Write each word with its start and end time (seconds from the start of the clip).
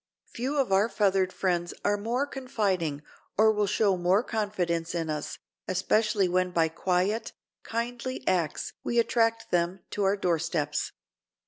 Few 0.31 0.57
of 0.57 0.71
our 0.71 0.89
feathered 0.89 1.31
friends 1.31 1.75
are 1.85 1.95
more 1.95 2.25
confiding 2.25 3.03
or 3.37 3.51
will 3.51 3.67
show 3.67 3.95
more 3.95 4.23
confidence 4.23 4.95
in 4.95 5.11
us, 5.11 5.37
especially 5.67 6.27
when 6.27 6.49
by 6.49 6.69
quiet, 6.69 7.33
kindly 7.61 8.27
acts 8.27 8.73
we 8.83 8.97
attract 8.97 9.51
them 9.51 9.81
to 9.91 10.03
our 10.03 10.17
doorsteps. 10.17 10.91